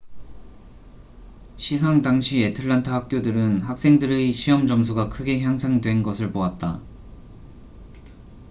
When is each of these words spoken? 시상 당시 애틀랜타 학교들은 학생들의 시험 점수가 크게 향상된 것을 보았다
시상 1.57 2.01
당시 2.01 2.41
애틀랜타 2.41 2.91
학교들은 2.91 3.61
학생들의 3.61 4.31
시험 4.31 4.65
점수가 4.65 5.09
크게 5.09 5.41
향상된 5.41 6.01
것을 6.01 6.31
보았다 6.31 6.81